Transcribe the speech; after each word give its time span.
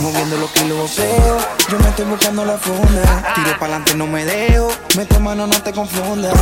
Moviendo 0.00 0.36
los 0.38 0.50
kilos 0.52 0.96
veo, 0.96 1.38
yo 1.68 1.78
me 1.78 1.88
estoy 1.90 2.06
buscando 2.06 2.44
la 2.44 2.56
funda. 2.56 3.32
Tiro 3.34 3.50
para 3.58 3.76
adelante, 3.76 3.94
no 3.96 4.06
me 4.06 4.24
dejo. 4.24 4.70
Mete 4.96 5.18
mano, 5.18 5.46
no 5.46 5.62
te 5.62 5.72
confundas. 5.72 6.32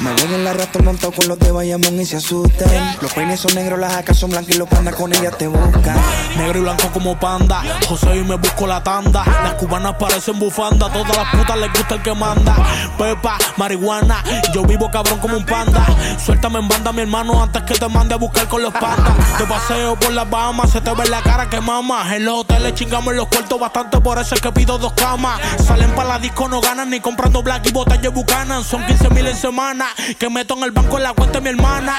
Me 0.00 0.12
ven 0.14 0.34
en 0.34 0.44
la 0.44 0.52
rata 0.52 0.78
montado 0.82 1.12
con 1.12 1.28
los 1.28 1.38
de 1.38 1.50
Bayamón 1.50 1.98
y 2.00 2.04
se 2.04 2.16
asustan. 2.16 2.96
Los 3.00 3.12
peines 3.12 3.40
son 3.40 3.54
negros, 3.54 3.78
las 3.78 3.92
jacas 3.92 4.18
son 4.18 4.30
blancas 4.30 4.54
y 4.54 4.58
los 4.58 4.68
pandas 4.68 4.94
con 4.94 5.14
ellas 5.14 5.36
te 5.36 5.46
buscan. 5.46 5.96
Negro 6.36 6.58
y 6.58 6.62
blanco 6.62 6.88
como 6.92 7.18
panda. 7.18 7.62
José 7.88 8.16
y 8.16 8.24
me 8.24 8.36
busco 8.36 8.66
la 8.66 8.82
tanda. 8.82 9.24
Las 9.42 9.54
cubanas 9.54 9.94
parecen 9.98 10.38
bufanda. 10.38 10.92
Todas 10.92 11.16
las 11.16 11.28
putas 11.34 11.56
les 11.58 11.72
gusta 11.72 11.94
el 11.94 12.02
que 12.02 12.14
manda. 12.14 12.54
Pepa, 12.98 13.38
marihuana. 13.56 14.22
Yo 14.54 14.62
vivo 14.62 14.90
cabrón 14.90 15.18
como 15.20 15.36
un 15.36 15.44
panda. 15.44 15.86
Suéltame 16.24 16.58
en 16.58 16.68
banda, 16.68 16.92
mi 16.92 17.02
hermano, 17.02 17.42
antes 17.42 17.62
que 17.62 17.74
te 17.74 17.88
mande 17.88 18.14
a 18.14 18.18
buscar 18.18 18.46
con 18.48 18.62
los 18.62 18.72
pandas. 18.72 19.14
Te 19.38 19.44
paseo 19.44 19.96
por 19.96 20.12
las 20.12 20.28
Bahamas, 20.28 20.70
se 20.70 20.80
te 20.80 20.94
ve 20.94 21.08
la 21.08 21.22
cara 21.22 21.48
que 21.48 21.60
mama. 21.60 22.14
En 22.14 22.24
los 22.24 22.40
hoteles 22.40 22.74
chingamos 22.90 23.14
los 23.14 23.28
cuartos 23.28 23.60
bastante, 23.60 24.00
por 24.00 24.18
eso 24.18 24.34
es 24.34 24.40
que 24.40 24.50
pido 24.50 24.76
dos 24.76 24.92
camas. 24.94 25.40
Salen 25.64 25.94
para 25.94 26.08
la 26.08 26.18
disco, 26.18 26.48
no 26.48 26.60
ganan 26.60 26.90
ni 26.90 26.98
comprando 26.98 27.40
black 27.40 27.68
y 27.68 27.70
botellas 27.70 28.12
bucanan. 28.12 28.64
Son 28.64 28.84
15 28.84 29.10
mil 29.10 29.28
en 29.28 29.36
semana. 29.36 29.86
Que 30.18 30.28
meto 30.28 30.56
en 30.56 30.64
el 30.64 30.72
banco 30.72 30.96
en 30.96 31.04
la 31.04 31.12
cuenta 31.12 31.38
de 31.38 31.40
mi 31.40 31.50
hermana. 31.50 31.94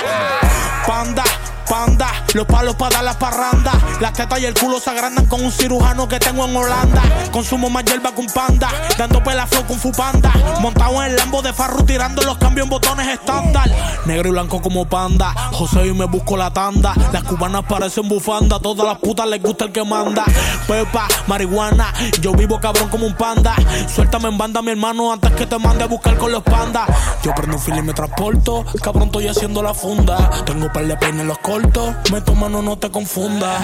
Panda 0.85 1.23
panda. 1.71 2.11
Los 2.33 2.45
palos 2.45 2.75
para 2.75 2.95
dar 2.95 3.03
la 3.05 3.13
parranda. 3.17 3.71
Las 4.01 4.11
tetas 4.11 4.41
y 4.41 4.45
el 4.45 4.53
culo 4.53 4.79
se 4.81 4.89
agrandan 4.89 5.25
con 5.27 5.41
un 5.41 5.51
cirujano 5.51 6.05
que 6.05 6.19
tengo 6.19 6.45
en 6.45 6.53
Holanda. 6.53 7.01
Consumo 7.31 7.69
más 7.69 7.85
hierba 7.85 8.11
que 8.13 8.19
un 8.19 8.27
panda. 8.27 8.69
Dando 8.97 9.23
pela 9.23 9.47
flow 9.47 9.65
con 9.65 9.79
fu 9.79 9.91
panda. 9.93 10.33
Montado 10.59 11.01
en 11.01 11.11
el 11.11 11.15
lambo 11.15 11.41
de 11.41 11.53
farro 11.53 11.85
tirando 11.85 12.21
los 12.23 12.37
cambios 12.37 12.65
en 12.65 12.71
botones 12.71 13.07
estándar. 13.07 13.69
Negro 14.05 14.27
y 14.27 14.31
blanco 14.31 14.61
como 14.61 14.85
panda. 14.85 15.33
José 15.53 15.87
y 15.87 15.93
me 15.93 16.05
busco 16.05 16.35
la 16.35 16.51
tanda. 16.51 16.93
Las 17.13 17.23
cubanas 17.23 17.63
parecen 17.63 18.09
bufanda. 18.09 18.59
Todas 18.59 18.85
las 18.85 18.97
putas 18.97 19.27
les 19.27 19.41
gusta 19.41 19.65
el 19.65 19.71
que 19.71 19.85
manda. 19.85 20.25
Pepa, 20.67 21.07
marihuana. 21.27 21.93
Yo 22.19 22.33
vivo 22.33 22.59
cabrón 22.59 22.89
como 22.89 23.05
un 23.05 23.15
panda. 23.15 23.55
Suéltame 23.87 24.27
en 24.27 24.37
banda, 24.37 24.61
mi 24.61 24.71
hermano, 24.71 25.13
antes 25.13 25.31
que 25.31 25.45
te 25.45 25.57
mande 25.57 25.85
a 25.85 25.87
buscar 25.87 26.17
con 26.17 26.33
los 26.33 26.43
pandas. 26.43 26.89
Yo 27.23 27.33
prendo 27.33 27.55
un 27.55 27.61
film 27.61 27.77
y 27.77 27.81
me 27.83 27.93
transporto. 27.93 28.65
Cabrón, 28.81 29.05
estoy 29.05 29.29
haciendo 29.29 29.63
la 29.63 29.73
funda. 29.73 30.29
Tengo 30.45 30.69
par 30.73 30.85
de 30.85 30.97
peines 30.97 31.21
en 31.21 31.27
los 31.27 31.37
cortos. 31.61 31.95
Me 32.11 32.21
mano, 32.35 32.61
no 32.61 32.77
te 32.77 32.89
confundas. 32.89 33.61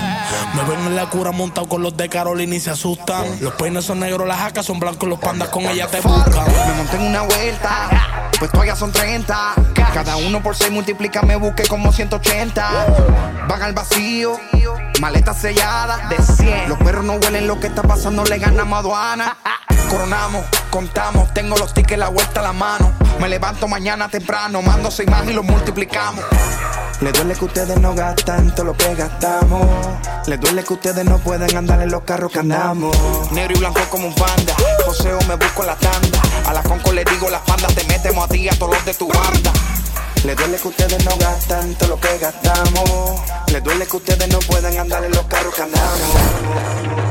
Me 0.53 0.63
ven 0.63 0.79
en 0.85 0.95
la 0.95 1.09
cura 1.09 1.31
montado 1.31 1.67
con 1.67 1.81
los 1.81 1.95
de 1.97 2.09
Carolina 2.09 2.55
y 2.55 2.59
se 2.59 2.69
asustan. 2.69 3.25
Los 3.41 3.53
peines 3.53 3.85
son 3.85 3.99
negros, 3.99 4.27
las 4.27 4.37
jacas 4.37 4.65
son 4.65 4.79
blancos, 4.79 5.09
los 5.09 5.19
pandas 5.19 5.49
con 5.49 5.63
ella 5.63 5.87
te 5.87 5.99
buscan. 6.01 6.45
Me 6.67 6.73
monté 6.75 6.97
en 6.97 7.03
una 7.03 7.21
vuelta, 7.23 8.29
pues 8.39 8.51
todavía 8.51 8.75
son 8.75 8.91
30. 8.91 9.53
Cada 9.93 10.17
uno 10.17 10.43
por 10.43 10.55
6 10.55 10.71
multiplica, 10.71 11.21
me 11.23 11.35
busque 11.35 11.63
como 11.67 11.91
180. 11.91 12.69
Van 13.47 13.61
al 13.61 13.73
vacío, 13.73 14.37
maleta 15.01 15.33
sellada 15.33 16.07
de 16.09 16.21
100. 16.21 16.69
Los 16.69 16.77
perros 16.79 17.03
no 17.03 17.13
huelen 17.13 17.47
lo 17.47 17.59
que 17.59 17.67
está 17.67 17.81
pasando, 17.81 18.23
le 18.25 18.37
ganamos 18.37 18.79
aduana. 18.79 19.37
Coronamos, 19.89 20.45
contamos, 20.69 21.33
tengo 21.33 21.57
los 21.57 21.73
tickets, 21.73 21.97
la 21.97 22.09
vuelta 22.09 22.41
a 22.41 22.43
la 22.43 22.53
mano. 22.53 22.91
Me 23.19 23.29
levanto 23.29 23.67
mañana 23.67 24.09
temprano, 24.09 24.61
mando 24.61 24.91
seis 24.91 25.09
más 25.09 25.27
y 25.27 25.33
los 25.33 25.45
multiplicamos. 25.45 26.23
Le 26.99 27.11
duele 27.11 27.35
que 27.35 27.45
ustedes 27.45 27.79
no 27.79 27.93
gastan 27.93 28.53
todo 28.55 28.65
lo 28.65 28.73
que 28.75 28.95
gastamos. 28.95 29.67
Le 30.25 30.37
duele 30.37 30.63
que 30.63 30.73
ustedes 30.73 31.05
no 31.05 31.19
pueden 31.19 31.55
andar 31.55 31.79
en 31.81 31.91
los 31.91 32.01
carros 32.01 32.31
que 32.31 32.39
andamos. 32.39 32.97
Negro 33.31 33.55
y 33.55 33.59
blanco 33.59 33.81
como 33.91 34.07
un 34.07 34.15
panda. 34.15 34.55
Joseo 34.83 35.19
me 35.27 35.35
busco 35.35 35.63
la 35.63 35.75
tanda. 35.75 36.19
A 36.47 36.53
la 36.53 36.63
conco 36.63 36.91
le 36.91 37.05
digo 37.05 37.29
las 37.29 37.41
pandas, 37.41 37.75
te 37.75 37.83
metemos 37.83 38.25
a 38.25 38.27
ti 38.27 38.49
a 38.49 38.53
todos 38.57 38.73
los 38.73 38.85
de 38.85 38.93
tu 38.95 39.07
banda. 39.07 39.53
Le 40.23 40.33
duele 40.33 40.57
que 40.57 40.67
ustedes 40.67 41.05
no 41.05 41.15
gastan 41.17 41.75
todo 41.75 41.89
lo 41.89 41.99
que 41.99 42.17
gastamos. 42.17 43.21
Le 43.51 43.61
duele 43.61 43.85
que 43.85 43.97
ustedes 43.97 44.27
no 44.29 44.39
pueden 44.39 44.79
andar 44.79 45.03
en 45.03 45.11
los 45.11 45.25
carros 45.27 45.53
que 45.53 45.61
andamos. 45.61 47.06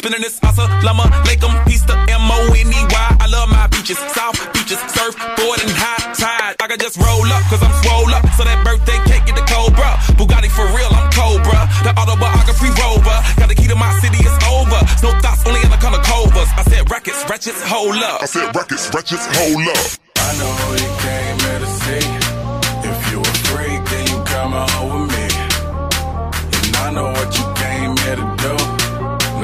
Spinning 0.00 0.22
this 0.22 0.40
asa, 0.42 0.64
llama, 0.80 1.04
lake 1.28 1.44
em, 1.44 1.52
piece 1.68 1.84
the 1.84 1.92
M-O-N-E-Y. 1.92 3.06
I 3.20 3.26
love 3.28 3.52
my 3.52 3.66
beaches, 3.68 4.00
south 4.16 4.32
beaches, 4.56 4.80
surfboard 4.96 5.60
and 5.60 5.76
high 5.76 6.00
tide. 6.16 6.56
I 6.56 6.66
can 6.72 6.80
just 6.80 6.96
roll 6.96 7.28
up, 7.28 7.44
cause 7.52 7.60
I'm 7.60 7.68
swole 7.84 8.08
up. 8.08 8.24
So 8.32 8.48
that 8.48 8.64
birthday 8.64 8.96
cake 9.04 9.28
get 9.28 9.36
the 9.36 9.44
Cobra. 9.44 10.00
Bugatti 10.16 10.48
for 10.48 10.64
real, 10.72 10.88
I'm 10.88 11.12
Cobra. 11.12 11.68
The 11.84 11.92
autobiography 12.00 12.72
rover. 12.80 13.12
Got 13.36 13.52
the 13.52 13.56
key 13.60 13.68
to 13.68 13.76
my 13.76 13.92
city, 14.00 14.24
it's 14.24 14.40
over. 14.48 14.80
No 15.04 15.12
thoughts, 15.20 15.44
only 15.44 15.60
in 15.60 15.68
the 15.68 15.76
color 15.76 16.00
covers. 16.00 16.48
I 16.56 16.64
said 16.64 16.88
rackets, 16.88 17.20
wretches, 17.28 17.60
hold 17.60 18.00
up. 18.00 18.24
I 18.24 18.26
said 18.26 18.56
rackets, 18.56 18.88
wretches, 18.96 19.20
hold 19.36 19.68
up. 19.68 19.84
I 20.16 20.32
know 20.40 20.69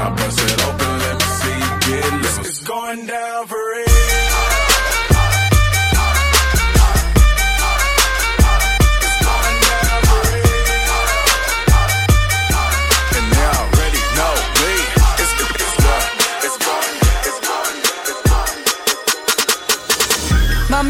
Now 0.06 0.15
bust 0.15 0.39
it 0.39 0.62
open, 0.62 0.86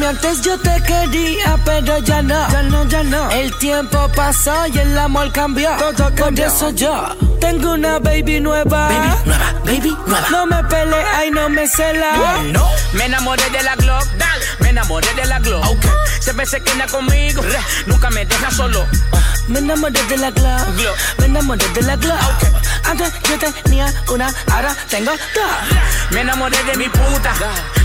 antes 0.06 0.40
yo 0.42 0.56
te 0.58 0.82
quería, 0.82 1.58
pero 1.64 1.98
ya 1.98 2.22
no. 2.22 2.48
Ya 2.50 2.62
no, 2.62 2.84
ya 2.84 3.02
no. 3.02 3.30
El 3.30 3.56
tiempo 3.58 4.08
pasó 4.14 4.66
y 4.68 4.78
el 4.78 4.96
amor 4.98 5.32
cambió. 5.32 5.70
Todo 5.76 6.14
Por 6.14 6.38
eso 6.38 6.70
yo 6.70 7.16
tengo 7.40 7.72
una 7.72 7.98
baby 7.98 8.40
nueva. 8.40 8.88
Baby 8.88 9.16
nueva, 9.24 9.52
baby 9.64 9.96
nueva. 10.06 10.28
No 10.30 10.46
me 10.46 10.64
pelea 10.64 11.26
y 11.26 11.30
no 11.30 11.48
me 11.48 11.66
cela. 11.66 12.42
No, 12.52 12.66
me 12.92 13.06
enamoré 13.06 13.48
de 13.50 13.62
la 13.62 13.74
Glock, 13.76 14.06
dale, 14.18 14.44
me 14.60 14.68
enamoré 14.70 15.12
de 15.14 15.26
la 15.26 15.38
Glock. 15.40 15.64
Okay. 15.64 15.90
Siempre 16.20 16.46
se 16.46 16.60
queda 16.60 16.86
conmigo, 16.86 17.42
nunca 17.86 18.10
me 18.10 18.24
deja 18.24 18.50
solo. 18.50 18.86
Me 19.48 19.58
enamoré 19.58 20.02
de 20.04 20.16
la 20.16 20.30
Glock. 20.30 20.76
Glock. 20.76 20.96
Me 21.18 21.26
enamoré 21.26 21.68
de 21.68 21.82
la 21.82 21.96
Glock. 21.96 22.20
Antes 22.84 23.12
yo 23.28 23.52
tenía 23.62 23.92
una, 24.12 24.32
ahora 24.52 24.76
tengo 24.88 25.10
dos. 25.10 26.10
Me 26.10 26.20
enamoré 26.20 26.62
de 26.64 26.76
mi 26.76 26.88
puta, 26.88 27.32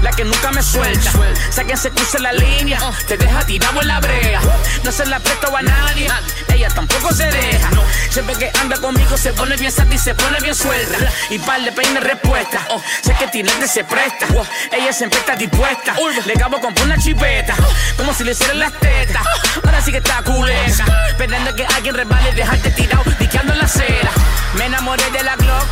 la 0.01 0.11
que 0.11 0.23
nunca 0.23 0.51
me 0.51 0.61
suelta. 0.61 1.11
Sé 1.49 1.65
que 1.65 1.75
se 1.75 1.89
cruce 2.11 2.19
la 2.19 2.33
línea, 2.33 2.79
te 3.07 3.17
deja 3.17 3.45
tirado 3.45 3.81
en 3.81 3.87
la 3.87 3.99
brea. 3.99 4.41
No 4.83 4.91
se 4.91 5.05
la 5.05 5.19
presto 5.19 5.55
a 5.55 5.61
nadie, 5.61 6.09
ella 6.53 6.67
tampoco 6.69 7.13
se 7.13 7.25
deja. 7.25 7.69
Siempre 8.09 8.35
que 8.35 8.51
anda 8.59 8.77
conmigo 8.77 9.15
se 9.15 9.31
pone 9.33 9.55
bien 9.55 9.71
sata 9.71 9.97
se 9.97 10.13
pone 10.15 10.39
bien 10.41 10.55
suelta. 10.55 10.97
Y 11.29 11.39
par 11.39 11.61
de 11.61 11.71
peine 11.71 11.99
respuesta, 11.99 12.59
sé 13.01 13.13
que 13.13 13.27
tirarte 13.27 13.67
se 13.67 13.83
presta. 13.83 14.27
Ella 14.71 14.91
siempre 14.91 15.19
está 15.19 15.35
dispuesta, 15.35 15.95
le 16.25 16.33
acabo 16.33 16.59
con 16.59 16.73
una 16.83 16.97
chipeta, 16.97 17.55
como 17.95 18.13
si 18.13 18.23
le 18.23 18.31
hicieran 18.31 18.59
las 18.59 18.73
tetas. 18.79 19.23
Ahora 19.63 19.81
sí 19.81 19.91
que 19.91 19.99
está 19.99 20.21
culeta, 20.23 20.85
esperando 21.07 21.55
que 21.55 21.65
alguien 21.65 21.95
resbale 21.95 22.31
y 22.31 22.35
dejarte 22.35 22.71
tirado, 22.71 23.03
diqueando 23.19 23.53
en 23.53 23.59
la 23.59 23.65
acera. 23.65 24.11
Me 24.55 24.65
enamoré 24.65 25.09
de 25.11 25.23
la 25.23 25.35
Glock, 25.37 25.65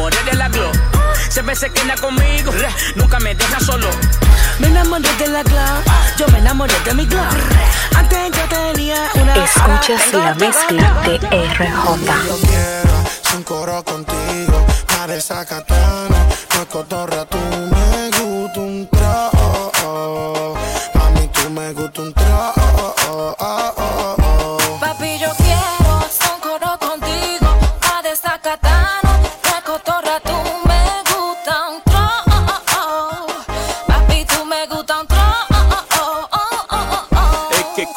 enamoré 0.00 0.24
de 0.24 0.36
la 0.36 1.54
se 1.54 1.70
queda 1.70 1.94
conmigo, 1.96 2.52
nunca 2.96 3.18
me 3.20 3.34
deja 3.34 3.60
solo. 3.60 3.88
Me 4.58 4.68
enamoré 4.68 5.08
de 5.18 5.28
la. 5.28 5.42
Yo 6.16 6.26
me 6.28 6.38
enamoré 6.38 6.74
de 6.84 6.94
mi. 6.94 7.08
Antes 7.96 8.30
yo 8.32 8.48
tenía 8.48 9.10
una. 9.14 9.34
Escuchas 9.44 10.12
la 10.12 10.34
mezcla 10.34 11.02
de 11.04 11.18
RJ. 11.18 11.66
Yo 12.26 12.38
quiero 12.40 13.36
un 13.36 13.42
coro 13.42 13.84
contigo, 13.84 14.66
para 14.86 15.14
esa 15.16 15.44
katana, 15.44 16.26
no 16.54 16.62
es 16.62 16.68
cotorra, 16.68 17.24
tú 17.26 17.38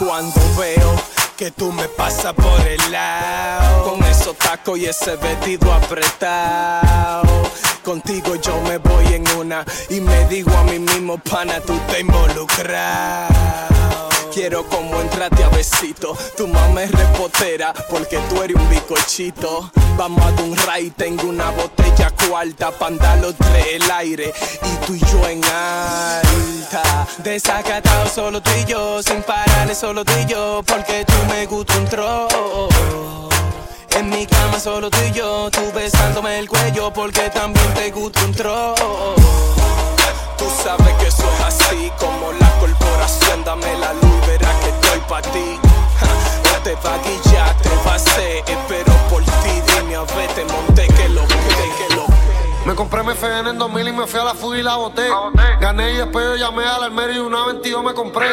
cuando 0.06 0.40
veo 0.58 0.96
que 1.38 1.52
tú 1.52 1.72
me 1.72 1.88
pasas 1.88 2.34
por 2.34 2.68
el 2.68 2.92
lado. 2.92 3.90
Con 3.90 4.04
esos 4.06 4.38
tacos 4.38 4.78
y 4.78 4.86
ese 4.86 5.16
vestido 5.16 5.74
apretado. 5.74 7.44
Contigo 7.84 8.36
yo 8.36 8.60
me 8.62 8.78
voy 8.78 9.14
en 9.14 9.28
una 9.38 9.66
y 9.90 10.00
me 10.00 10.26
digo 10.28 10.56
a 10.56 10.64
mí 10.64 10.80
mismo, 10.80 11.18
pana, 11.18 11.60
tú 11.62 11.78
te 11.90 12.00
involucrado. 12.00 14.03
Quiero 14.34 14.66
como 14.68 15.00
entrarte 15.00 15.44
a 15.44 15.50
besito. 15.50 16.18
Tu 16.36 16.48
mamá 16.48 16.84
es 16.84 16.92
repotera 16.92 17.72
porque 17.88 18.18
tú 18.30 18.42
eres 18.42 18.56
un 18.56 18.68
bicochito. 18.68 19.72
Vamos 19.96 20.26
a 20.26 20.32
dar 20.32 20.42
un 20.42 20.58
ray, 20.58 20.90
tengo 20.90 21.28
una 21.28 21.52
botella 21.52 22.10
cuarta, 22.28 22.72
pandalos 22.72 23.38
de 23.38 23.76
el 23.76 23.92
aire 23.92 24.34
y 24.64 24.86
tú 24.86 24.96
y 24.96 25.00
yo 25.00 25.28
en 25.28 25.44
alta. 25.46 27.08
Desacatado 27.20 28.10
solo 28.10 28.42
tú 28.42 28.50
y 28.60 28.66
yo, 28.66 29.04
sin 29.04 29.22
parar 29.22 29.74
solo 29.76 30.04
tú 30.04 30.14
y 30.20 30.26
yo, 30.26 30.64
porque 30.66 31.06
tú 31.06 31.14
me 31.30 31.46
gusta 31.46 31.78
un 31.78 31.86
tro. 31.86 32.28
En 33.92 34.10
mi 34.10 34.26
cama 34.26 34.60
solo 34.60 34.90
tú 34.90 34.98
y 35.08 35.12
yo, 35.12 35.52
tú 35.52 35.62
besándome 35.76 36.40
el 36.40 36.50
cuello 36.50 36.92
porque 36.92 37.30
también 37.30 37.72
te 37.76 37.92
gusta 37.92 38.26
un 38.26 38.34
tro. 38.34 38.76
Me 53.04 53.16
compré 53.16 53.32
mi 53.32 53.38
FN 53.38 53.50
en 53.50 53.58
2000 53.58 53.88
y 53.88 53.92
me 53.92 54.08
fui 54.08 54.20
a 54.20 54.24
la 54.24 54.34
fuga 54.34 54.58
y 54.58 54.64
la 54.64 54.76
boté. 54.76 55.08
Gané 55.60 55.92
y 55.92 55.98
después 55.98 56.26
yo 56.26 56.36
llamé 56.38 56.64
al 56.64 56.84
almero 56.84 57.12
y 57.12 57.20
una 57.20 57.48
22 57.48 57.84
me 57.84 57.94
compré. 57.94 58.28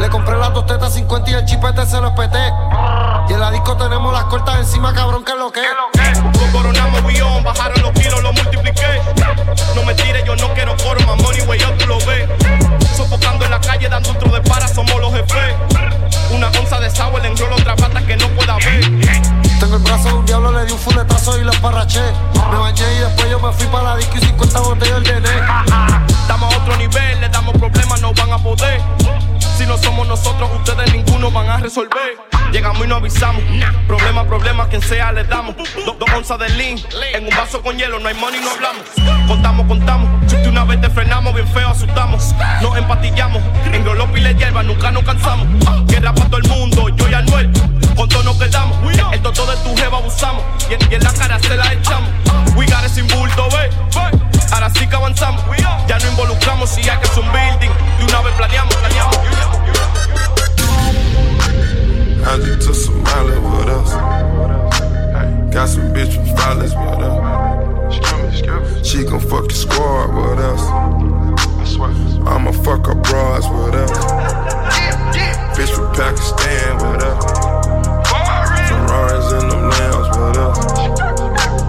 Le 0.00 0.08
compré 0.08 0.36
las 0.36 0.52
dos 0.52 0.66
tetas 0.66 0.94
50 0.94 1.30
y 1.30 1.34
el 1.34 1.44
chipete 1.44 1.86
se 1.86 2.00
lo 2.00 2.08
espeté. 2.08 2.42
Y 3.28 3.32
en 3.32 3.40
la 3.40 3.52
disco 3.52 3.76
tenemos 3.76 4.12
las 4.12 4.24
cortas 4.24 4.58
encima, 4.58 4.92
cabrón, 4.92 5.24
que 5.24 5.32
es 5.32 5.38
lo 5.38 5.52
que. 5.52 5.62
Lo 5.62 6.52
coronamos, 6.52 7.04
guion, 7.04 7.44
bajaron 7.44 7.82
los 7.82 7.92
kilos, 7.92 8.20
lo 8.22 8.32
multipliqué. 8.32 9.00
No 9.76 9.84
me 9.84 9.94
tires, 9.94 10.24
yo 10.24 10.34
no 10.36 10.52
quiero 10.54 10.76
coro, 10.76 11.00
más 11.06 11.22
money, 11.22 11.42
way 11.42 11.60
up, 11.62 11.78
tú 11.78 11.86
lo 11.86 11.98
ves. 11.98 12.28
Sofocando 12.96 13.44
en 13.44 13.52
la 13.52 13.60
calle, 13.60 13.88
dando 13.88 14.10
otro 14.10 14.32
de 14.32 14.40
para, 14.40 14.66
somos 14.66 15.00
los 15.00 15.12
jefes. 15.12 15.54
Una 16.32 16.48
onza 16.48 16.80
de 16.80 16.90
sour, 16.90 17.24
enrolo 17.24 17.54
otra 17.54 17.76
pata 17.76 18.04
que 18.04 18.16
no 18.16 18.26
pueda 18.30 18.56
ver. 18.56 19.53
Tengo 19.64 19.76
el 19.76 19.82
brazo 19.82 20.08
de 20.08 20.14
un 20.16 20.26
diablo, 20.26 20.52
le 20.52 20.66
di 20.66 20.72
un 20.72 20.78
fuletazo 20.78 21.40
y 21.40 21.42
lo 21.44 21.50
esparraché. 21.50 22.02
Me 22.52 22.58
bañé 22.58 22.82
y 22.96 22.98
después 22.98 23.30
yo 23.30 23.40
me 23.40 23.50
fui 23.50 23.66
para 23.68 23.82
la 23.84 23.96
disco 23.96 24.18
y 24.18 24.20
50 24.20 24.60
botellas 24.60 25.02
DN. 25.04 25.26
Estamos 26.06 26.54
a 26.54 26.58
otro 26.58 26.76
nivel, 26.76 27.18
le 27.22 27.28
damos 27.30 27.56
problemas, 27.56 27.98
no 28.02 28.12
van 28.12 28.30
a 28.30 28.36
poder. 28.36 28.82
Si 29.56 29.64
no 29.64 29.78
somos 29.78 30.06
nosotros, 30.06 30.50
ustedes 30.56 30.92
ninguno 30.92 31.30
van 31.30 31.48
a 31.48 31.56
resolver. 31.56 32.18
Llegamos 32.52 32.84
y 32.84 32.88
no 32.88 32.96
avisamos. 32.96 33.42
Problema, 33.86 34.24
problema, 34.24 34.68
quien 34.68 34.82
sea 34.82 35.12
le 35.12 35.24
damos. 35.24 35.56
Do- 35.56 35.96
dos 35.98 36.10
onzas 36.14 36.38
de 36.40 36.50
lean. 36.50 36.76
En 37.14 37.24
un 37.24 37.30
vaso 37.30 37.62
con 37.62 37.78
hielo, 37.78 37.98
no 38.00 38.08
hay 38.08 38.14
money, 38.16 38.40
no 38.42 38.50
hablamos. 38.50 38.82
Contamos, 39.26 39.66
contamos. 39.66 40.33
Una 40.54 40.62
vez 40.62 40.80
te 40.80 40.88
frenamos, 40.88 41.34
bien 41.34 41.48
feo, 41.48 41.68
asustamos. 41.68 42.32
Nos 42.62 42.76
empatillamos. 42.76 43.42
En 43.72 43.82
Grolopi 43.82 44.20
le 44.20 44.36
hierba, 44.36 44.62
nunca 44.62 44.92
nos 44.92 45.02
cansamos. 45.02 45.48
Guerra 45.88 46.14
para 46.14 46.30
todo 46.30 46.38
el 46.38 46.48
mundo, 46.48 46.88
yo 46.90 47.08
y 47.08 47.14
Anuel. 47.14 47.50
Con 47.96 48.08
todo 48.08 48.22
nos 48.22 48.36
quedamos. 48.36 48.78
El 49.12 49.20
toto 49.20 49.46
de 49.46 49.56
tu 49.64 49.76
jeva 49.76 49.98
abusamos. 49.98 50.44
Y 50.70 50.74
en, 50.74 50.92
y 50.92 51.02
la 51.02 51.12
cara 51.12 51.40
se 51.40 51.56
la 51.56 51.72
echamos. 51.72 52.08
We 52.54 52.66
got 52.66 52.84
it 52.84 52.90
sin 52.90 53.08
bulto, 53.08 53.48
ve. 53.50 53.68
Ahora 54.52 54.70
sí 54.70 54.86
que 54.86 54.94
avanzamos. 54.94 55.42
Ya 55.88 55.98
no 55.98 56.08
involucramos 56.08 56.70
si 56.70 56.88
hay 56.88 56.98
que 56.98 57.08
hacer 57.08 57.24
un 57.24 57.32
building. 57.32 57.70
De 57.98 58.04
una 58.04 58.20
vez 58.20 58.34
planeamos, 58.34 58.76
planeamos. 58.76 59.18
I 62.26 62.72
some 62.72 63.02
with. 63.02 63.66
Got 65.52 65.68
some 65.68 65.92
bitch 65.92 66.14
from. 66.72 67.03
Pakistan 75.94 76.74
with 76.82 77.02
us. 77.06 77.24
Ferraris 78.68 79.32
in 79.38 79.48
them 79.48 79.70
lambs 79.70 80.08
with 80.18 80.38
us. 80.46 80.58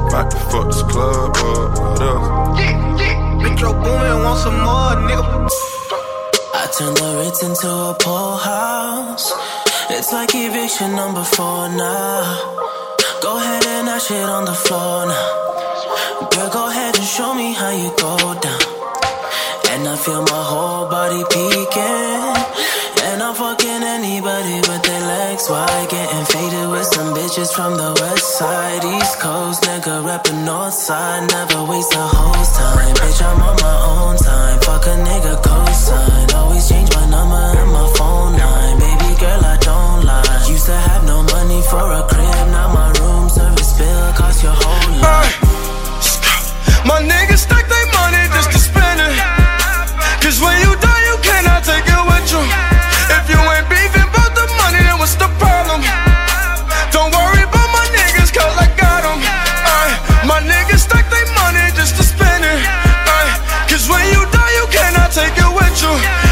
About 0.10 0.31
to 0.31 0.38
fuck 0.50 0.66
this 0.68 0.81
club 0.89 1.38
up 1.38 1.69
with 1.77 2.01
us. 2.01 2.25
Metro 3.44 3.72
Boomin 3.74 4.24
want 4.25 4.39
some 4.39 4.60
more, 4.66 4.95
nigga. 5.07 5.48
I 6.54 6.66
turned 6.75 6.98
the 6.98 7.10
Ritz 7.19 7.44
into 7.44 7.69
a 7.69 7.94
pool 8.00 8.38
house. 8.38 9.31
It's 9.92 10.12
like 10.12 10.31
eviction 10.33 10.95
number 10.95 11.24
four 11.24 11.69
now. 11.69 12.66
Go 13.21 13.38
ahead 13.38 13.66
and 13.66 13.88
dash 13.88 14.10
it 14.10 14.28
on 14.28 14.45
the 14.45 14.54
floor 14.54 15.06
now. 15.06 16.30
Girl, 16.31 16.50
go 16.50 16.69
ahead 16.69 16.95
and 16.98 17.06
show 17.06 17.33
me 17.36 17.54
how 17.54 17.69
you 17.69 17.92
go 17.98 18.18
down. 18.42 18.62
And 19.71 19.88
I 19.88 19.95
feel 19.95 20.24
my 20.24 20.44
whole 20.51 20.89
body 20.89 21.24
peeking. 21.30 22.66
Anybody 24.25 24.57
with 24.66 24.81
their 24.81 25.01
legs 25.06 25.48
wide. 25.51 25.88
Getting 25.88 26.25
faded 26.25 26.68
with 26.72 26.88
some 26.88 27.13
bitches 27.13 27.54
from 27.54 27.77
the 27.77 27.94
west 28.01 28.39
side. 28.39 28.83
East 28.83 29.19
Coast, 29.19 29.62
nigga, 29.62 30.01
reppin' 30.01 30.44
north 30.44 30.74
side. 30.74 31.30
Never 31.30 31.63
waste 31.69 31.94
a 31.94 32.01
host 32.01 32.56
time. 32.57 32.95
Bitch, 32.95 33.22
I'm 33.22 33.38
on 33.38 33.56
my 33.62 33.77
own 33.86 34.18
time. 34.18 34.57
Fuck 34.66 34.88
a 34.89 34.98
nigga 34.98 35.38
cosign. 35.45 36.33
Always 36.33 36.68
change 36.68 36.89
my 36.98 37.06
number 37.06 37.38
and 37.38 37.69
my 37.69 37.86
phone 37.94 38.33
line. 38.33 38.80
Baby 38.81 39.13
girl, 39.22 39.45
I 39.45 39.57
don't 39.62 40.01
lie. 40.10 40.45
Used 40.50 40.66
to 40.66 40.78
have 40.89 41.06
no 41.06 41.21
money 41.21 41.62
for 41.62 41.86
a 41.86 42.01
crib. 42.10 42.48
Now 42.50 42.74
my 42.74 42.89
room 42.98 43.30
service 43.30 43.78
bill 43.78 44.10
cost 44.18 44.42
your 44.42 44.57
whole 44.57 44.89
life. 45.06 45.38
My 46.81 46.98
niggas 46.98 47.45
stack 47.45 47.69
their 47.69 47.88
money 47.94 48.25
just 48.33 48.50
to 48.50 48.57
spend 48.57 49.06
it. 49.06 49.21
Cause 50.18 50.42
when 50.42 50.57
you 50.66 50.74
die, 50.81 51.04
you 51.13 51.16
cannot 51.21 51.62
take 51.62 51.86
it 51.86 52.04
with 52.10 52.25
you. 52.33 52.42
If 53.06 53.30
you 53.30 53.34
you 65.85 66.25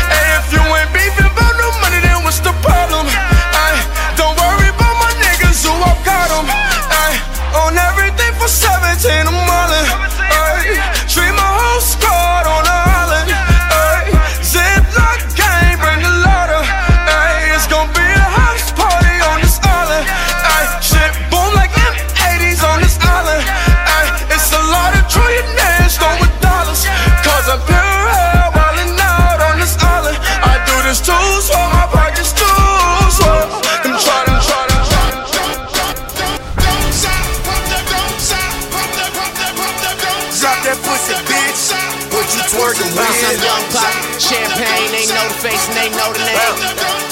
face 45.44 45.68
and 45.68 45.76
they 45.76 45.92
know 45.92 46.08
the 46.16 46.24
name. 46.24 46.40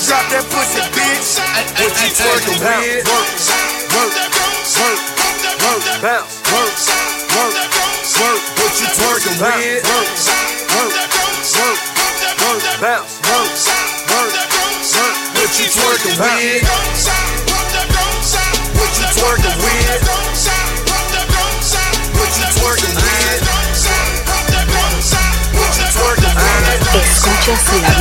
Drop 0.07 0.23
that 0.31 0.47
pussy, 0.47 0.79
bitch. 0.95 1.35
What 1.75 1.91
you 1.99 2.09
twerking 2.15 2.63
with? 2.63 3.03
Work, 3.11 3.27
work, 3.91 4.15
work, 4.79 4.99
work, 5.59 5.83
bounce, 5.99 6.39
work, 6.47 6.71
work, 7.35 7.55
work. 8.23 8.39
What 8.55 8.71
you 8.79 8.87
twerking 8.95 9.35
with? 9.35 9.83
Work, 9.83 10.07
work, 10.71 10.95
work, 11.59 11.79
work, 12.39 12.63
bounce, 12.79 13.19
work, 13.27 13.51
work, 14.07 14.31
work. 14.95 15.15
What 15.35 15.51
you 15.59 15.67
twerking 15.67 16.15
with? 16.15 16.60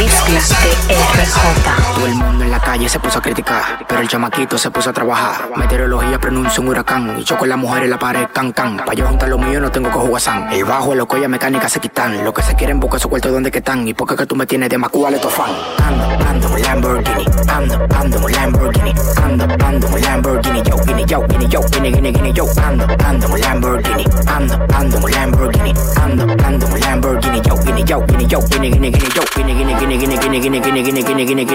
Escuchas 0.01 0.51
la 0.51 0.61
mezcla 0.61 0.89
de 0.89 0.95
RJ. 0.95 1.95
Todo 1.95 2.07
el 2.07 2.15
mundo 2.15 2.45
en 2.45 2.51
la 2.51 2.61
calle 2.61 2.89
se 2.89 2.99
puso 2.99 3.19
a 3.19 3.23
criticar, 3.23 3.85
pero 3.87 4.01
el 4.01 4.09
chamaquito 4.09 4.57
se 4.57 4.71
puso 4.71 4.89
a 4.89 4.93
trabajar. 4.95 5.51
Meteorología 5.57 6.19
pronuncia 6.19 6.63
un 6.63 6.69
huracán 6.69 7.19
y 7.19 7.25
choco 7.25 7.45
la 7.45 7.57
mujer 7.57 7.83
en 7.85 7.91
la 7.91 7.99
pared, 7.99 8.27
can 8.33 8.53
can. 8.53 8.79
Pa' 8.79 8.95
yo 8.95 9.07
juntar 9.07 9.29
lo 9.29 9.37
mío 9.37 9.61
no 9.61 9.71
tengo 9.71 9.91
que 9.91 9.99
jugar 9.99 10.23
san. 10.23 10.51
El 10.53 10.65
bajo, 10.65 10.95
el 10.95 11.07
colla 11.07 11.29
mecánica 11.29 11.69
se 11.69 11.81
quitan. 11.81 12.25
Lo 12.25 12.33
que 12.33 12.43
se 12.43 12.55
quieren 12.55 12.81
buscar 12.81 12.99
su 12.99 13.11
cuarto 13.11 13.31
donde 13.31 13.51
que 13.51 13.59
están. 13.59 13.87
Y 13.87 13.93
porque 13.93 14.17
que 14.17 14.25
tú 14.25 14.35
me 14.37 14.47
tienes 14.47 14.71
de 14.71 14.79
macúa 14.79 15.11
le 15.11 15.19
fan. 15.19 15.51
Ando, 15.85 16.27
ando, 16.27 16.57
Lamborghini, 16.57 17.27
ando, 17.49 17.87
ando 17.95 18.29
Lamborghini, 18.29 18.95
ando, 19.23 19.45
ando 19.67 19.99
Lamborghini, 19.99 20.63
yo, 20.63 20.77
guinea, 20.79 21.07
yo, 21.07 21.23
guinea, 21.27 21.49
yo, 21.49 21.61
guinea, 21.71 21.91
guinea, 21.91 22.13
guinea, 22.13 22.33
yo, 22.33 22.47
ando, 22.65 22.87
ando 23.05 23.37
Lamborghini, 23.37 24.05
ando, 24.27 24.67
ando 24.75 25.09
Lamborghini, 25.09 25.75
ando, 26.01 26.45
ando 26.45 26.77
Lamborghini, 26.79 27.41
yo, 27.43 27.57
guinea, 27.57 27.85
yo, 27.85 28.01
guinea, 28.07 28.29
yo, 28.29 28.41
guinea, 28.41 28.71
guinea, 28.71 28.91
guinea, 28.91 29.11
yo, 29.15 29.23
guinea, 29.37 29.90
guinea, 29.99 30.21
guinea, 30.21 30.41
guinea, 30.41 30.61
guinea, 30.61 30.83
guinea, 30.83 31.25
guinea, 31.25 31.25
guinea, 31.25 31.51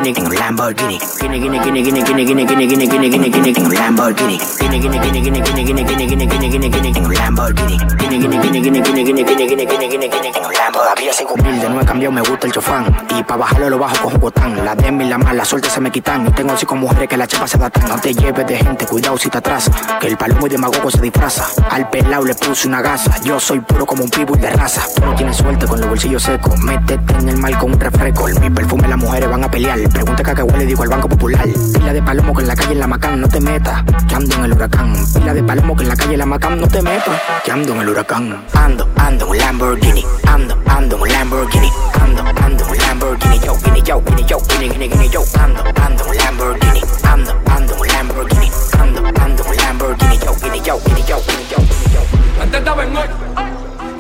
no 11.70 11.82
he 11.82 11.86
cambiado, 11.86 12.12
me 12.12 12.22
gusta 12.22 12.48
el 12.48 12.54
chofán, 12.54 12.86
y 13.18 13.24
pa' 13.24 13.36
bajarlo 13.36 13.70
lo 13.70 13.78
bajo 13.78 14.04
con 14.04 14.14
jugotán, 14.14 14.64
la 14.64 14.76
de 14.76 14.88
y 14.88 15.08
la 15.10 15.18
mala, 15.18 15.44
suerte 15.44 15.70
se 15.70 15.82
me 15.82 15.92
quitan, 15.92 16.28
y 16.28 16.32
tengo 16.32 16.56
cinco 16.58 16.76
mujeres 16.76 17.08
que 17.10 17.18
la 17.18 17.28
chepa 17.28 17.48
se 17.48 17.58
datan, 17.58 17.88
no 17.90 18.00
te 18.00 18.14
lleves 18.14 18.48
de 18.48 18.58
gente, 18.58 18.86
cuidado 18.86 19.18
si 19.18 19.30
te 19.30 19.38
atrasa, 19.38 19.72
que 20.00 20.08
el 20.08 20.18
palomo 20.18 20.48
y 20.48 20.50
demagogo 20.50 20.90
se 20.90 21.02
disfraza, 21.02 21.46
al 21.70 21.90
pelao 21.90 22.24
le 22.24 22.36
puse 22.36 22.68
una 22.68 22.82
gasa, 22.82 23.22
yo 23.24 23.40
soy 23.40 23.60
puro 23.60 23.86
como 23.86 24.04
un 24.04 24.10
pitbull 24.10 24.40
de 24.40 24.50
raza, 24.52 24.82
tú 24.96 25.26
no 25.26 25.34
suerte 25.34 25.66
con 25.66 25.80
los 25.80 25.90
bolsillos 25.90 26.24
secos, 26.24 26.58
métete 26.60 27.14
en 27.20 27.30
el 27.30 27.38
mal 27.38 27.58
con 27.58 27.74
un 27.74 27.80
refresco, 27.80 28.25
mi 28.34 28.50
perfume 28.50 28.88
las 28.88 28.98
mujeres 28.98 29.30
van 29.30 29.44
a 29.44 29.52
pelear, 29.52 29.78
pregunta 29.90 30.24
que 30.24 30.42
a 30.42 30.44
huele, 30.44 30.66
digo 30.66 30.82
al 30.82 30.90
Banco 30.90 31.08
Popular, 31.08 31.48
pila 31.74 31.94
de 31.94 32.02
palomo 32.02 32.34
que 32.34 32.42
en 32.42 32.48
la 32.48 32.56
calle 32.56 32.72
en 32.74 32.80
la 32.80 32.88
Macán, 32.88 33.22
no 33.22 33.28
te 33.28 33.40
metas, 33.40 33.84
que 34.08 34.16
ando 34.16 34.36
en 34.36 34.46
el 34.46 34.54
huracán, 34.54 34.94
pila 35.14 35.34
de 35.34 35.44
palomo 35.44 35.76
que 35.76 35.84
en 35.84 35.90
la 35.90 35.96
calle 35.96 36.14
en 36.14 36.20
la 36.20 36.26
Macán, 36.26 36.60
no 36.60 36.68
te 36.68 36.82
metas, 36.82 37.22
que 37.44 37.52
ando 37.52 37.74
en 37.74 37.82
el 37.82 37.90
huracán, 37.90 38.46
ando, 38.54 38.90
ando 38.96 39.28
un 39.28 39.38
Lamborghini, 39.38 40.06
ando, 40.28 40.58
ando 40.66 40.98
un 40.98 41.08
Lamborghini, 41.08 41.70
ando, 42.02 42.24
ando 42.44 42.66
un 42.68 42.78
Lamborghini, 42.78 43.40
yo, 43.40 43.54
guinea, 43.64 43.84
yo, 43.84 44.02
guinea, 44.02 44.26
yo, 44.26 44.38
guinea, 44.60 44.88
guinea, 44.88 45.06
yo, 45.12 45.24
ando, 45.40 45.64
ando 45.84 46.06
un 46.06 46.18
Lamborghini, 46.18 46.82
ando, 47.04 47.42
ando 47.46 47.76
un 47.76 47.88
Lamborghini, 47.88 48.52
ando, 48.80 49.04
ando 49.22 49.44
un 49.44 49.56
Lamborghini, 49.56 50.18
yo, 50.18 50.34
guinea, 50.42 50.64
yo, 50.64 50.80
guinea, 50.80 51.06
yo, 51.06 51.22
guinea, 51.28 51.48
yo, 51.50 51.58
guinea, 51.60 51.94
yo. 51.94 52.42
Antes 52.42 52.60
estaba 52.60 52.84
en 52.84 52.98
hoy, 52.98 53.08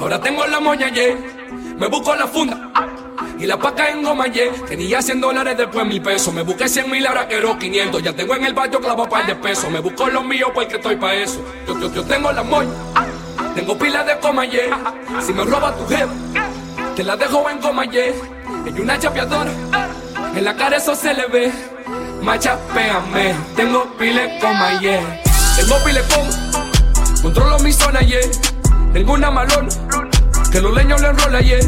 ahora 0.02 0.20
tengo 0.20 0.46
la 0.48 0.60
moña, 0.60 0.90
yeah. 0.90 1.16
Me 1.78 1.88
busco 1.88 2.16
la 2.16 2.26
funda 2.26 2.72
y 3.40 3.46
la 3.46 3.58
paca 3.58 3.90
en 3.90 4.04
goma, 4.04 4.28
yeah. 4.28 4.52
Tenía 4.68 5.02
100 5.02 5.22
dólares, 5.22 5.58
después 5.58 5.86
mil 5.86 6.02
pesos. 6.02 6.34
Me 6.34 6.42
busqué 6.42 6.68
100 6.70 6.90
mil, 6.90 7.06
ahora 7.06 7.28
quiero 7.28 7.58
500. 7.58 8.02
Ya 8.02 8.14
tengo 8.14 8.36
en 8.36 8.46
el 8.46 8.54
barrio 8.54 8.80
clavo 8.80 9.08
par 9.10 9.26
de 9.26 9.36
pesos. 9.36 9.70
Me 9.70 9.80
busco 9.80 10.08
los 10.08 10.24
míos 10.26 10.52
porque 10.54 10.76
estoy 10.76 10.96
pa' 10.96 11.14
eso. 11.16 11.44
Yo, 11.68 11.80
yo, 11.80 11.94
yo 11.94 12.04
tengo 12.04 12.32
la 12.32 12.44
moña, 12.44 12.70
tengo 13.56 13.78
pila 13.78 14.04
de 14.04 14.18
coma, 14.20 14.46
yeah. 14.46 14.94
Si 15.26 15.34
me 15.34 15.44
roba 15.44 15.76
tu 15.76 15.86
jefa, 15.88 16.08
te 16.96 17.04
la 17.04 17.16
dejo 17.16 17.50
en 17.50 17.60
coma, 17.60 17.86
yeah. 17.86 18.14
Ella 18.66 18.82
una 18.82 18.98
chapeadora, 18.98 19.52
en 20.36 20.44
la 20.44 20.56
cara 20.56 20.78
eso 20.78 20.96
se 20.96 21.14
le 21.14 21.28
ve. 21.28 21.52
Machapéame, 22.22 23.36
tengo 23.56 23.86
pila 23.98 24.22
de 24.22 24.40
coma, 24.40 24.80
yeah. 24.80 25.22
Tengo 25.56 25.76
pila 25.84 26.02
de 26.02 26.08
coma, 26.08 26.62
controlo 27.22 27.60
mi 27.60 27.72
zona, 27.72 28.00
yeah. 28.00 28.22
Tengo 28.94 29.14
una 29.14 29.30
malona, 29.30 29.70
que 30.52 30.62
los 30.62 30.74
leños 30.74 31.02
le 31.02 31.08
enrola, 31.10 31.42
yeah. 31.42 31.60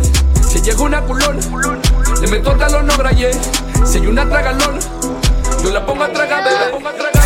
Si 0.47 0.61
llega 0.61 0.81
una 0.81 1.01
culona, 1.01 1.39
le 2.21 2.27
meto 2.27 2.55
talón 2.55 2.87
no 2.87 2.95
yeah. 3.11 3.31
Si 3.85 3.97
hay 3.97 4.07
una 4.07 4.27
tragalona, 4.27 4.79
yo 5.61 5.71
la 5.71 5.85
pongo 5.85 6.03
a 6.03 6.13
tragar, 6.13 6.43
bebé. 6.43 6.71
Pongo 6.71 6.89
a 6.89 6.93
tragar, 6.93 7.23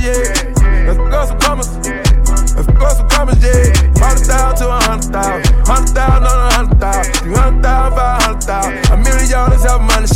yeah. 0.00 0.50
Let's 0.86 0.98
go 0.98 1.26
some 1.26 1.38
commas. 1.38 1.68
Let's 2.56 2.66
go 2.66 2.88
some 2.90 3.08
commas, 3.08 3.38
yeah. 3.38 3.72
Hundred 4.00 4.26
thousand 4.26 4.56
to 4.58 4.68
a 4.68 4.80
hundred 4.82 5.12
thousand. 5.12 5.66
Hundred 5.66 5.94
thousand 5.94 6.26
on 6.26 6.50
a 6.50 6.54
hundred 6.54 6.80
thousand. 6.80 7.14
Three 7.14 7.34
hundred 7.34 7.62
thousand, 7.62 7.96
five 7.96 8.22
hundred 8.22 8.42
thousand. 8.42 8.90
A 8.90 8.96
million 8.96 9.30
dollars 9.30 9.64
money 9.80 10.06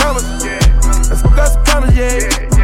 coming. 0.00 0.24
Let's 1.08 1.22
go 1.22 1.44
some 1.44 1.64
commas, 1.64 1.94
yeah. 1.94 2.57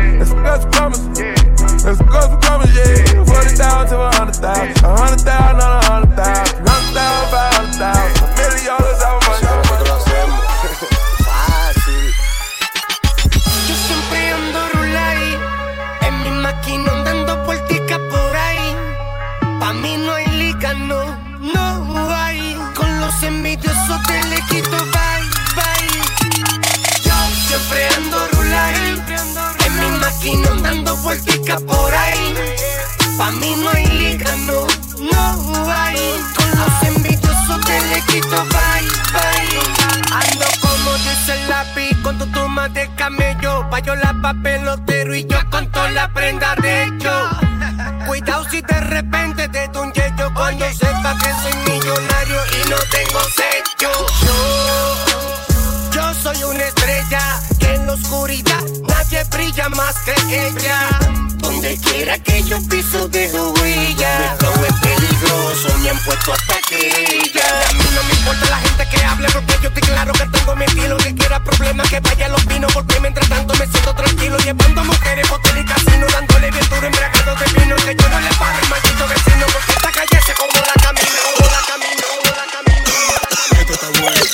Camello. 43.44 43.70
Payola, 43.70 44.14
papelotero 44.22 45.14
y 45.14 45.26
yo 45.26 45.38
con 45.50 45.70
toda 45.70 45.90
la 45.90 46.12
prenda 46.12 46.54
de 46.56 46.84
hecho. 46.84 47.30
Cuidado 48.06 48.44
si 48.50 48.60
de 48.60 48.80
repente 48.80 49.48
te 49.48 49.68
doy 49.68 49.86
un 49.86 49.92
yello 49.92 50.32
cuando 50.34 50.64
sepa 50.72 51.16
que 51.18 51.30
soy 51.42 51.72
millonario 51.72 52.40
y 52.52 52.70
no 52.70 52.76
tengo 52.90 53.20
sello. 53.36 53.90
Yo, 54.22 54.34
yo 55.92 56.14
soy 56.14 56.44
una 56.44 56.64
estrella 56.64 57.40
que 57.58 57.74
en 57.74 57.86
la 57.86 57.92
oscuridad 57.94 58.62
nadie 58.88 59.24
brilla 59.24 59.68
más 59.70 59.94
que 60.00 60.14
ella. 60.46 60.88
Donde 61.36 61.78
quiera 61.78 62.18
que 62.18 62.42
yo 62.44 62.58
piso 62.68 63.08
dejo 63.08 63.52
huella. 63.52 64.18
Mi 64.18 64.38
flow 64.38 64.64
es 64.64 64.80
peligroso, 64.80 65.78
me 65.78 65.90
han 65.90 65.98
puesto 65.98 66.32
hasta 66.32 66.56
querella. 66.68 67.44
A 67.70 67.72
mí 67.74 67.84
no 67.94 68.02
me 68.04 68.14
importa 68.14 68.50
la 68.50 68.58
gente 68.58 68.88
que 68.88 69.04
hable 69.04 69.28
porque 69.30 69.58
yo 69.62 69.68
estoy 69.68 69.82
claro 69.82 70.12
que 70.12 70.26
tengo 70.26 70.56
mi 70.56 70.64
estilo. 70.64 71.03
Problemas 71.44 71.88
que 71.88 72.00
vaya 72.00 72.26
a 72.26 72.28
los 72.30 72.44
pinos 72.46 72.72
porque 72.72 73.00
mientras 73.00 73.28
tanto 73.28 73.54
me 73.54 73.66
siento 73.66 73.94
tranquilo. 73.94 74.38
Llevando 74.38 74.84
mujeres, 74.84 75.30
hotel 75.30 75.58
y 75.58 75.64
casino, 75.64 76.06
dándole 76.12 76.50
bien 76.50 76.68
duro 76.68 76.86
embriagado 76.86 77.34
de 77.36 77.60
vino. 77.60 77.76
Que 77.76 77.94
yo 77.94 78.08
no 78.08 78.20
le 78.20 78.30
pare 78.34 78.58
al 78.58 78.68
maldito 78.68 79.08
vecino 79.08 79.46
porque 79.52 79.72
esta 79.72 79.90
calle 79.92 80.20
se 80.26 80.34
como 80.34 80.52
la 80.52 80.74
camino, 80.82 81.20
como 81.36 81.50
la 81.50 81.60
camino, 81.68 82.04
como 82.16 82.30
la 82.34 82.46
camino. 82.52 83.60
Esto 83.60 83.72
está 83.72 83.88
bueno. 84.00 84.24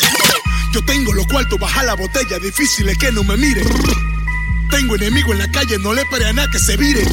Yo 0.73 0.85
tengo 0.85 1.13
los 1.13 1.27
cuartos, 1.27 1.59
baja 1.59 1.83
la 1.83 1.95
botella, 1.95 2.39
difícil 2.39 2.89
es 2.89 2.99
que 2.99 3.11
no 3.13 3.25
me 3.25 3.37
mire. 3.37 3.63
Tengo 4.71 4.95
enemigo 4.95 5.33
en 5.33 5.39
la 5.41 5.51
calle, 5.51 5.79
no 5.79 5.93
le 5.93 6.05
pare 6.07 6.29
a 6.29 6.33
nada 6.33 6.49
que 6.51 6.59
se 6.61 6.77
vire. 6.77 7.05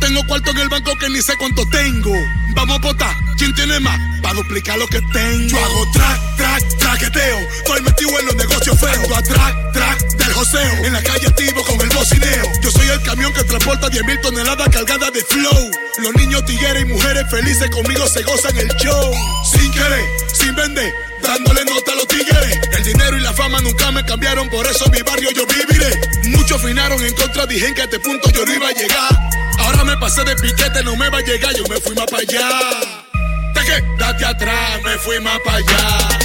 Tengo 0.00 0.24
cuarto 0.26 0.50
en 0.50 0.58
el 0.58 0.68
banco 0.68 0.96
que 0.98 1.08
ni 1.10 1.20
sé 1.22 1.36
cuánto 1.36 1.66
tengo. 1.66 2.12
Vamos 2.54 2.76
a 2.76 2.80
votar, 2.80 3.14
¿quién 3.42 3.54
tiene 3.54 3.80
más? 3.80 3.98
Para 4.22 4.34
duplicar 4.34 4.78
lo 4.78 4.86
que 4.86 5.00
tengo. 5.12 5.48
Yo 5.48 5.64
hago 5.64 5.90
track, 5.92 6.36
track, 6.36 6.78
traqueteo. 6.78 7.38
Estoy 7.58 7.82
metido 7.82 8.18
en 8.20 8.26
los 8.26 8.36
negocios 8.36 8.78
feos. 8.78 9.10
A 9.16 9.22
track, 9.22 9.72
track 9.72 10.00
del 10.16 10.32
joseo. 10.32 10.84
En 10.84 10.92
la 10.92 11.02
calle 11.02 11.26
activo 11.26 11.64
con 11.64 11.80
el 11.80 11.88
bocineo. 11.88 12.44
Yo 12.62 12.70
soy 12.70 12.88
el 12.88 13.02
camión 13.02 13.32
que 13.32 13.42
transporta 13.42 13.88
10 13.88 14.04
mil 14.04 14.20
toneladas 14.20 14.68
cargadas 14.68 15.12
de 15.12 15.22
flow. 15.24 15.70
Los 15.98 16.14
niños 16.14 16.44
tigueres 16.44 16.82
y 16.82 16.86
mujeres 16.86 17.24
felices 17.30 17.68
conmigo 17.70 18.06
se 18.06 18.22
gozan 18.22 18.56
el 18.56 18.68
show. 18.76 19.12
Sin 19.52 19.72
querer, 19.72 20.04
sin 20.32 20.54
vender, 20.54 20.94
dándole 21.20 21.64
nota 21.64 21.92
a 21.92 21.96
los 21.96 22.06
tigres. 22.06 22.60
El 22.70 22.84
dinero 22.84 23.18
y 23.18 23.22
la 23.22 23.32
fama 23.32 23.60
nunca 23.60 23.90
me 23.90 24.04
cambiaron, 24.04 24.48
por 24.50 24.64
eso 24.68 24.88
mi 24.90 25.02
barrio 25.02 25.30
yo 25.32 25.44
viviré. 25.46 26.00
Muchos 26.28 26.62
finaron 26.62 27.04
en 27.04 27.14
contra, 27.14 27.46
dije 27.46 27.74
que 27.74 27.80
a 27.80 27.84
este 27.84 27.98
punto 27.98 28.30
yo 28.30 28.46
no 28.46 28.54
iba 28.54 28.68
a 28.68 28.72
llegar. 28.72 29.30
Ahora 29.58 29.82
me 29.82 29.96
pasé 29.96 30.22
de 30.22 30.36
piquete, 30.36 30.84
no 30.84 30.94
me 30.94 31.08
va 31.08 31.18
a 31.18 31.22
llegar, 31.22 31.52
yo 31.56 31.64
me 31.68 31.80
fui 31.80 31.94
más 31.96 32.06
para 32.06 32.22
allá. 32.22 32.91
Te 33.72 33.82
quedaste 33.96 34.26
atrás, 34.26 34.82
me 34.84 34.98
fui 34.98 35.18
más 35.20 35.38
para 35.40 35.56
allá. 35.56 36.21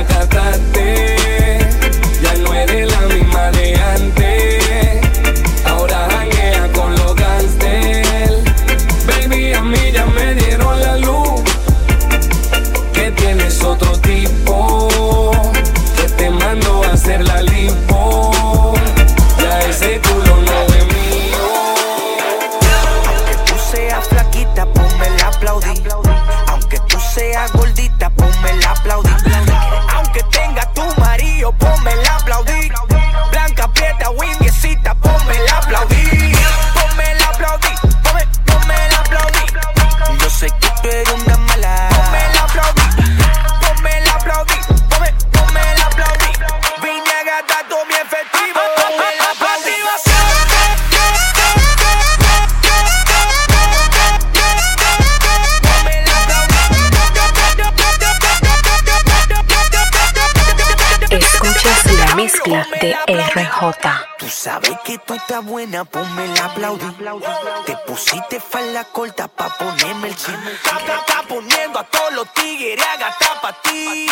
Agatha 0.00 0.58
tem. 0.72 1.09
RJ. 63.34 63.88
Tú 64.18 64.28
sabes 64.28 64.72
que 64.84 64.98
tú 64.98 65.14
estás 65.14 65.44
buena, 65.44 65.84
ponme 65.84 66.24
el 66.24 66.38
aplaudir. 66.40 66.92
Te 67.64 67.76
pusiste 67.86 68.40
falda 68.40 68.84
corta 68.84 69.28
pa' 69.28 69.48
ponerme 69.56 70.08
el 70.08 70.16
chin. 70.16 70.36
Está, 70.64 71.22
poniendo 71.28 71.78
a 71.78 71.84
todos 71.84 72.12
los 72.12 72.32
tigres 72.34 72.84
a 72.84 72.98
gastar 72.98 73.40
pa' 73.40 73.52
ti. 73.62 74.08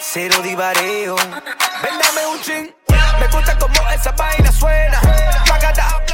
Cero 0.00 0.36
divareo. 0.42 1.16
Véndame 1.16 2.26
un 2.30 2.40
chin. 2.42 2.74
Me 3.18 3.26
gusta 3.28 3.58
como 3.58 3.90
esa 3.90 4.12
vaina 4.12 4.52
suena. 4.52 5.00
Pagada. 5.48 6.04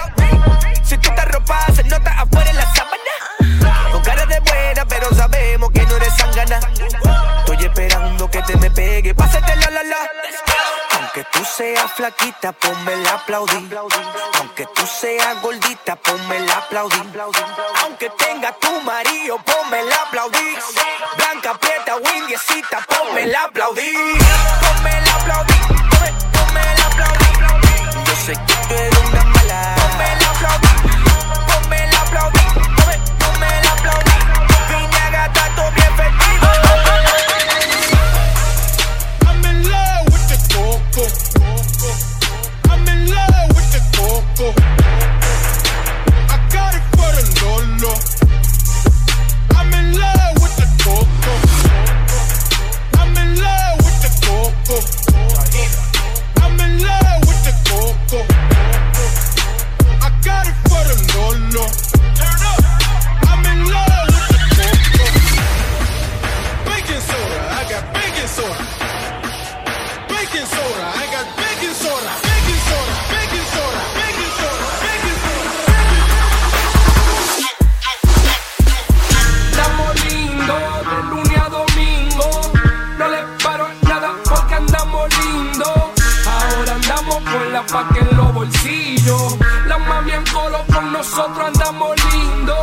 Si 0.85 0.97
tú 0.99 1.11
te 1.15 1.25
ropa, 1.25 1.67
se 1.75 1.83
nota 1.85 2.21
afuera 2.21 2.51
en 2.51 2.57
la 2.57 2.75
sábana. 2.75 3.91
Con 3.91 4.03
cara 4.03 4.27
de 4.27 4.39
buena, 4.41 4.64
flaquita, 12.05 12.53
ponme 12.53 12.93
el 12.93 13.07
aplaudir. 13.07 13.79
Aunque 14.39 14.67
tú 14.75 14.87
seas 14.87 15.41
gordita, 15.41 15.97
ponme 15.97 16.37
el 16.37 16.51
aplaudir. 16.51 17.03
Aunque 17.83 18.11
tenga 18.11 18.53
tu 18.59 18.81
marido, 18.83 19.39
ponme 19.39 19.81
el 19.81 19.91
aplaudir. 19.91 20.59
Blanca, 21.17 21.55
prieta 21.55 21.97
o 21.97 22.19
indiecita, 22.19 22.85
ponme 22.87 23.23
el 23.23 23.35
aplaudir. 23.35 24.19
Ponme 24.61 24.99
el 24.99 25.14
La 90.05 90.11
mami 90.11 90.27
en 90.27 90.35
colo 90.35 90.59
con 90.71 90.93
nosotros 90.93 91.47
andamos 91.47 91.97
lindos. 92.13 92.59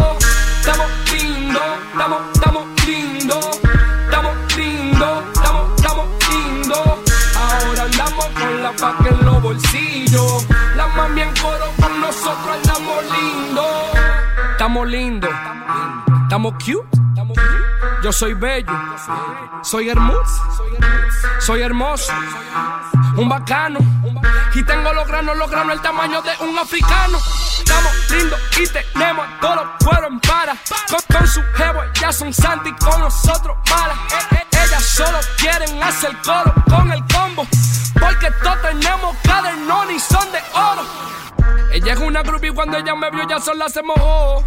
Estamos 0.60 0.88
lindos, 1.12 1.64
estamos, 1.92 2.22
estamos 2.34 2.68
lindos. 2.86 3.60
Estamos 4.04 4.58
lindos, 4.58 5.24
estamos, 5.34 5.76
estamos 5.76 6.08
lindos. 6.30 6.88
Ahora 7.36 7.84
andamos 7.84 8.26
con 8.26 8.64
la 8.64 8.72
paca 8.74 9.10
en 9.10 9.26
los 9.26 9.42
bolsillos. 9.42 10.48
La 10.76 10.88
mami 10.88 11.22
en 11.22 11.34
coro 11.42 11.66
con 11.82 12.02
nosotros 12.02 12.58
andamos 12.58 13.04
lindos. 13.06 13.66
Estamos 14.52 14.88
lindos. 14.88 15.32
Estamos 16.24 16.54
cute. 16.64 17.01
Yo 18.04 18.12
soy 18.12 18.34
bello. 18.34 18.72
Soy 19.62 19.90
hermoso. 19.90 20.44
Soy 21.40 21.62
hermoso. 21.62 22.12
Un 23.16 23.30
bacano. 23.30 23.80
Y 24.56 24.64
tengo 24.64 24.92
los 24.94 25.08
granos, 25.08 25.38
los 25.38 25.50
granos, 25.50 25.76
el 25.76 25.82
tamaño 25.82 26.22
de 26.24 26.32
un 26.40 26.58
africano. 26.58 27.20
Estamos 27.60 28.10
lindos 28.10 28.40
y 28.60 28.68
tenemos 28.68 29.26
todos 29.40 29.56
los 29.58 29.66
cueros 29.84 30.12
en 30.12 30.20
para. 30.20 30.56
Con, 30.90 31.18
con 31.18 31.28
su 31.28 31.42
jevo, 31.56 31.82
ya 32.00 32.12
son 32.12 32.34
santi, 32.34 32.72
con 32.74 33.00
nosotros 33.00 33.56
malas. 33.70 33.98
Eh, 33.98 34.36
eh, 34.36 34.66
ellas 34.66 34.84
solo 34.84 35.20
quieren 35.38 35.84
hacer 35.84 36.18
coro 36.26 36.54
con 36.70 36.92
el 36.92 37.04
combo. 37.06 37.48
Porque 38.00 38.32
todos 38.44 38.62
tenemos 38.64 39.16
cadernón 39.24 39.92
y 39.92 40.00
son. 40.00 40.21
Ella 41.84 41.94
es 41.94 42.00
una 42.00 42.22
groupie 42.22 42.54
cuando 42.54 42.78
ella 42.78 42.94
me 42.94 43.10
vio 43.10 43.28
ya 43.28 43.40
sola 43.40 43.68
se 43.68 43.82
mojó. 43.82 44.44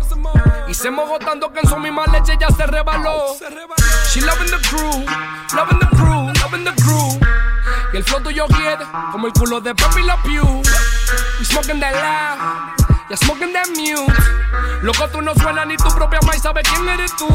Y 0.68 0.74
se 0.74 0.90
mojó 0.90 1.18
tanto 1.18 1.52
que 1.52 1.60
en 1.60 1.68
su 1.68 1.76
misma 1.78 2.06
leche 2.06 2.36
ya 2.38 2.48
se 2.48 2.64
rebaló. 2.64 3.36
She 4.12 4.20
loving 4.20 4.50
the 4.50 4.58
crew, 4.68 5.04
loving 5.54 5.78
the 5.80 5.86
crew, 5.96 6.32
loving 6.40 6.64
the 6.64 6.72
crew. 6.82 7.20
Y 7.92 7.96
el 7.96 8.04
flow 8.04 8.22
tuyo 8.22 8.46
quiere 8.46 8.84
como 9.10 9.26
el 9.26 9.32
culo 9.32 9.60
de 9.60 9.74
Papi 9.74 10.02
La 10.02 10.16
Pew. 10.22 10.62
We 11.40 11.44
smoking 11.44 11.80
that 11.80 11.94
loud, 11.94 13.08
ya 13.10 13.16
smoking 13.16 13.52
that 13.52 13.66
mute. 13.76 14.12
Loco 14.82 15.08
tú 15.08 15.20
no 15.20 15.34
suenas 15.34 15.66
ni 15.66 15.76
tu 15.76 15.88
propia 15.88 16.20
mai 16.26 16.38
sabe 16.38 16.62
quién 16.62 16.88
eres 16.88 17.14
tú. 17.16 17.28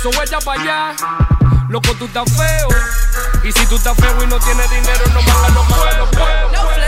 So 0.00 0.10
ella 0.22 0.38
pa' 0.44 0.54
allá, 0.54 0.94
loco 1.68 1.94
tú 1.98 2.04
estás 2.04 2.30
feo. 2.36 2.68
Y 3.42 3.50
si 3.50 3.66
tú 3.66 3.74
estás 3.74 3.96
feo 3.96 4.22
y 4.22 4.26
no 4.28 4.38
tienes 4.38 4.70
dinero 4.70 5.04
no 5.12 5.22
manga, 5.22 5.48
no 5.48 5.62
manga, 5.64 6.79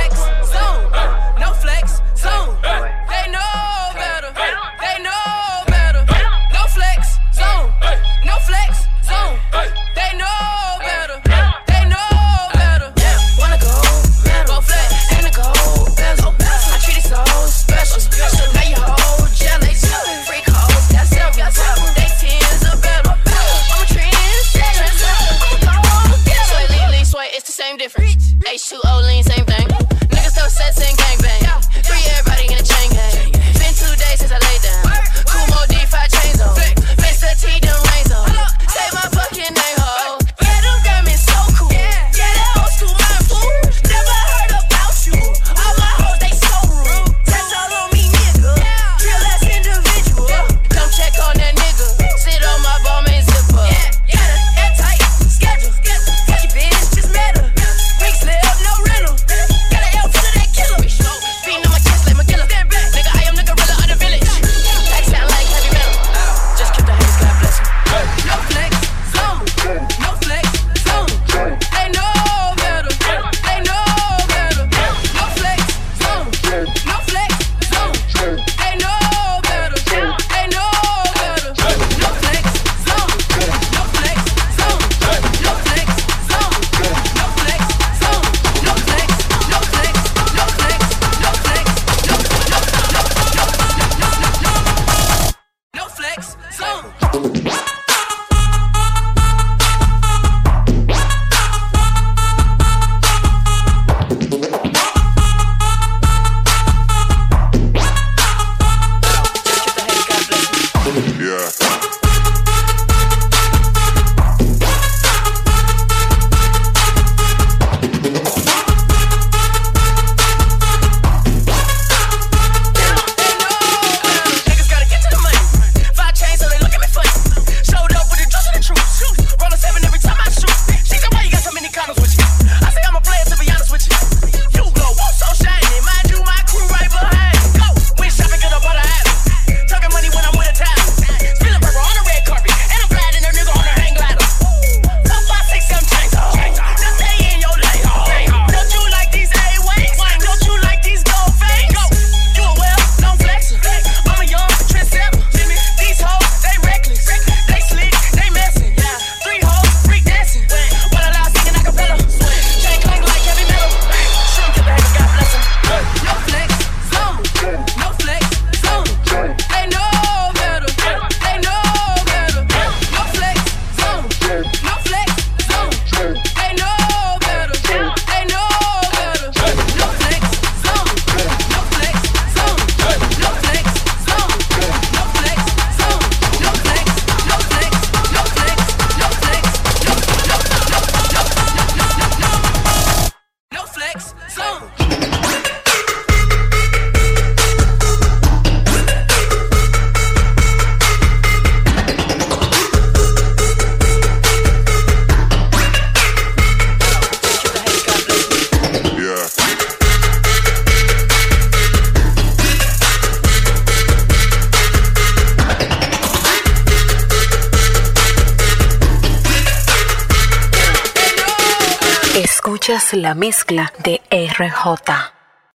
la 222.94 223.14
mezcla 223.14 223.72
de 223.83 224.00
RJ. 224.11 225.12